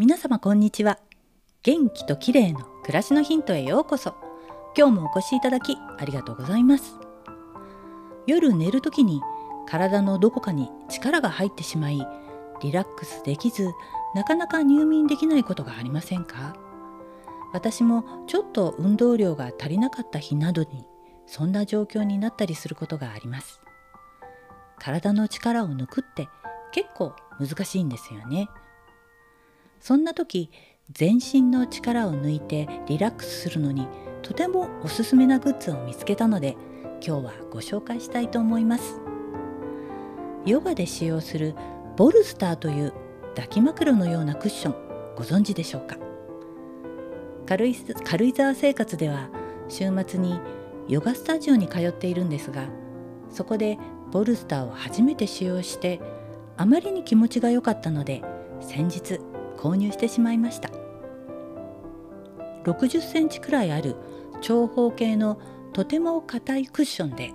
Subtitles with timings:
[0.00, 0.98] 皆様こんにちは。
[1.62, 4.14] 元気と綺麗の暮らしのヒントへようこそ。
[4.74, 6.94] 今日もお越しいただきありがとうございます。
[8.26, 9.20] 夜寝る時に
[9.68, 12.00] 体のどこかに力が入ってしまい
[12.62, 13.72] リラックスできず
[14.14, 16.56] なかなか入眠できないことがありませんか？
[17.52, 20.86] 私もちょっと運動量が足りなかった日などに
[21.26, 23.60] そんな状況になったりすることがあります。
[24.78, 26.26] 体の力を抜くって
[26.72, 28.48] 結構難しいんですよね。
[29.80, 30.50] そんな時
[30.92, 33.88] 全身の力を抜いてリラックスするのに
[34.22, 36.56] とてもおすすめなグッズを見つけたので
[37.04, 39.00] 今日はご紹介したいと思います。
[40.44, 41.54] ヨガで使用する
[41.96, 42.92] ボルスターという
[43.34, 45.96] 抱き枕のようなクッションご存知でしょうか？
[47.46, 47.74] 軽井
[48.04, 49.28] 軽井沢生活では
[49.68, 50.40] 週末に
[50.88, 52.68] ヨガスタジオに通っているんですが
[53.30, 53.78] そこで
[54.12, 56.00] ボルスターを初めて使用して
[56.56, 58.22] あまりに気持ちが良かったので
[58.60, 59.20] 先日
[59.60, 60.70] 購入してしまいました。
[62.64, 63.96] 60センチくらいある
[64.40, 65.38] 長方形の
[65.72, 67.32] とても硬いクッションで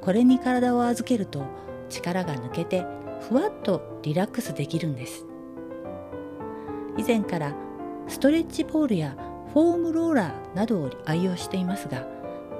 [0.00, 1.44] これに体を預けると
[1.88, 2.84] 力が抜けて
[3.28, 5.26] ふわっとリラックスできるんです。
[6.96, 7.54] 以前から
[8.08, 9.16] ストレッチポールや
[9.52, 12.06] フォームローラーなどを愛用していますが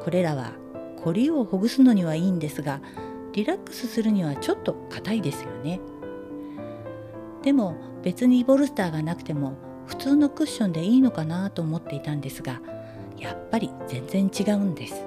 [0.02, 0.52] これらは
[1.04, 2.80] 凝りをほぐすのにはいいんですが
[3.32, 5.80] リラックスするにはちょっと硬いですよね。
[7.46, 12.60] でも別にボルスターがなくても普通のクッションでいいのかなと思っていたんですが
[13.16, 15.04] やっぱり全然違うんです。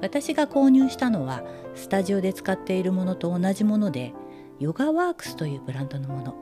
[0.00, 1.44] 私が購入したのは
[1.76, 4.14] スタジオで使っているものと同じもので
[4.58, 6.34] ヨガワークスというブランドのもの。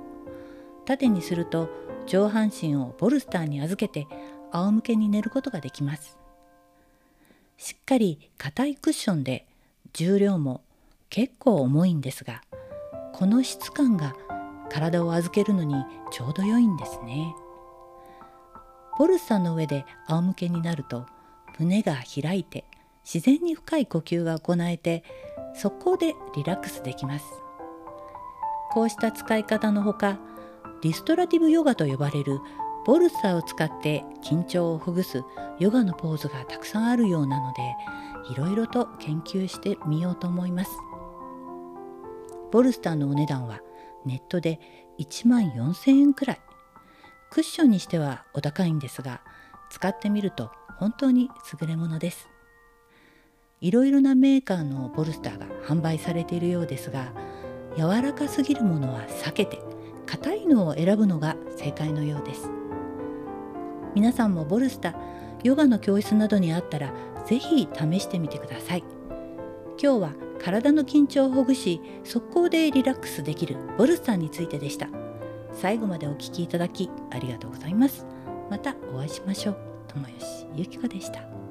[0.87, 1.69] 縦にすると
[2.07, 4.07] 上半身をボルスターに預けて
[4.51, 6.17] 仰向けに寝ることができます。
[7.59, 9.47] しっかり硬いクッションで
[9.93, 10.63] 重量も
[11.11, 12.41] 結構重いんですが
[13.17, 14.15] この質感が
[14.69, 15.75] 体を預けるのに
[16.11, 17.35] ちょうど良いんですね。
[18.99, 21.07] ボルスターの上で仰向けになると
[21.59, 22.67] 胸が開いて
[23.11, 25.03] 自然に深い呼吸が行えて
[25.55, 27.25] 速攻でリラックスできます。
[28.71, 30.19] こうした使い方のほか
[30.83, 32.41] リストラティブヨガと呼ばれる
[32.85, 35.25] ボルサーを使って緊張をほぐす
[35.59, 37.63] ヨガのポーズがたくさんあるようなので
[38.31, 40.71] いろいろと研究してみようと思います。
[42.57, 43.61] ボルスターのお値段は
[44.07, 44.59] ネットで
[44.99, 46.41] 1万4000円くらい。
[47.29, 49.21] クッションにしてはお高いんですが
[49.69, 51.29] 使ってみると本当に
[51.61, 52.31] 優れものです。
[53.61, 57.13] いろいろなメーカーのボルスターが販売されているようですが
[57.77, 59.61] 柔らかすぎるものは避けて
[60.07, 62.49] 硬いのを選ぶのが正解のようです。
[63.95, 64.97] 皆さんもボルスター
[65.45, 66.95] ヨガの教室などにあったら
[67.27, 68.85] 是非試してみてください。
[69.79, 74.89] 今日は体の緊張をほぐし速攻でリラックスできるボルスさんについてでした。
[75.53, 78.07] 最後までお聴きいただきありがとうございます。
[78.51, 79.59] またお会いしましょう。
[79.89, 80.25] 友吉
[80.55, 81.46] ゆきこでした。